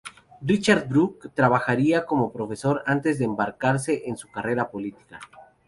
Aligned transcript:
Richard 0.41 0.87
Burke 0.89 1.29
trabajaría 1.29 2.07
como 2.07 2.33
profesor 2.33 2.81
antes 2.87 3.19
de 3.19 3.25
embarcarse 3.25 4.09
en 4.09 4.17
su 4.17 4.31
carrera 4.31 4.71
política. 4.71 5.19